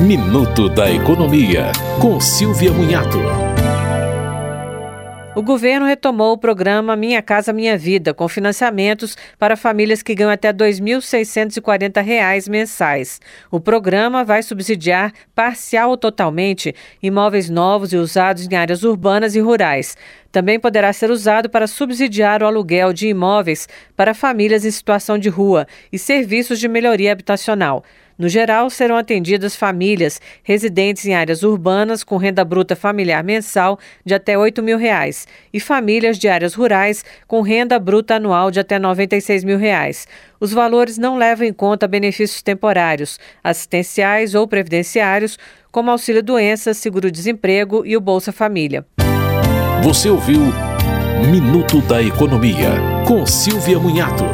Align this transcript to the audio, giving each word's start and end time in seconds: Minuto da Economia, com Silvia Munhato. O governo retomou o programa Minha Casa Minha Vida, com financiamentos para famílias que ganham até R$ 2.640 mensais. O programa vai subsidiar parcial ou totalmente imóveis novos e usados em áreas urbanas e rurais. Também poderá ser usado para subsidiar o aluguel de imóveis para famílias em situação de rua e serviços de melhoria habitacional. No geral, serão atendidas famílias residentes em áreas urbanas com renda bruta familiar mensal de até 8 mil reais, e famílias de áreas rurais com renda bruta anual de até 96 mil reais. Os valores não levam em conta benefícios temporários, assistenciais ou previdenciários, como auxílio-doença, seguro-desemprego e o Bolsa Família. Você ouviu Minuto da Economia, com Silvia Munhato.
Minuto 0.00 0.70
da 0.70 0.90
Economia, 0.90 1.72
com 2.00 2.18
Silvia 2.18 2.72
Munhato. 2.72 3.18
O 5.36 5.42
governo 5.42 5.84
retomou 5.84 6.32
o 6.32 6.38
programa 6.38 6.96
Minha 6.96 7.20
Casa 7.20 7.52
Minha 7.52 7.76
Vida, 7.76 8.14
com 8.14 8.26
financiamentos 8.26 9.14
para 9.38 9.58
famílias 9.58 10.02
que 10.02 10.14
ganham 10.14 10.30
até 10.30 10.48
R$ 10.48 10.54
2.640 10.54 12.48
mensais. 12.48 13.20
O 13.50 13.60
programa 13.60 14.24
vai 14.24 14.42
subsidiar 14.42 15.12
parcial 15.34 15.90
ou 15.90 15.98
totalmente 15.98 16.74
imóveis 17.02 17.50
novos 17.50 17.92
e 17.92 17.96
usados 17.98 18.48
em 18.50 18.56
áreas 18.56 18.82
urbanas 18.82 19.36
e 19.36 19.40
rurais. 19.40 19.98
Também 20.32 20.58
poderá 20.58 20.94
ser 20.94 21.10
usado 21.10 21.50
para 21.50 21.66
subsidiar 21.66 22.42
o 22.42 22.46
aluguel 22.46 22.94
de 22.94 23.08
imóveis 23.08 23.68
para 23.94 24.14
famílias 24.14 24.64
em 24.64 24.70
situação 24.70 25.18
de 25.18 25.28
rua 25.28 25.66
e 25.92 25.98
serviços 25.98 26.58
de 26.58 26.68
melhoria 26.68 27.12
habitacional. 27.12 27.84
No 28.20 28.28
geral, 28.28 28.68
serão 28.68 28.98
atendidas 28.98 29.56
famílias 29.56 30.20
residentes 30.42 31.06
em 31.06 31.14
áreas 31.14 31.42
urbanas 31.42 32.04
com 32.04 32.18
renda 32.18 32.44
bruta 32.44 32.76
familiar 32.76 33.24
mensal 33.24 33.78
de 34.04 34.12
até 34.12 34.36
8 34.36 34.62
mil 34.62 34.76
reais, 34.76 35.26
e 35.50 35.58
famílias 35.58 36.18
de 36.18 36.28
áreas 36.28 36.52
rurais 36.52 37.02
com 37.26 37.40
renda 37.40 37.78
bruta 37.78 38.16
anual 38.16 38.50
de 38.50 38.60
até 38.60 38.78
96 38.78 39.42
mil 39.42 39.56
reais. 39.56 40.06
Os 40.38 40.52
valores 40.52 40.98
não 40.98 41.16
levam 41.16 41.46
em 41.46 41.52
conta 41.52 41.88
benefícios 41.88 42.42
temporários, 42.42 43.18
assistenciais 43.42 44.34
ou 44.34 44.46
previdenciários, 44.46 45.38
como 45.72 45.90
auxílio-doença, 45.90 46.74
seguro-desemprego 46.74 47.86
e 47.86 47.96
o 47.96 48.00
Bolsa 48.02 48.32
Família. 48.32 48.84
Você 49.82 50.10
ouviu 50.10 50.42
Minuto 51.30 51.80
da 51.80 52.02
Economia, 52.02 52.68
com 53.08 53.24
Silvia 53.24 53.78
Munhato. 53.78 54.24